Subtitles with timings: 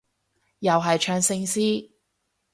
[0.57, 1.91] 又係唱聖詩？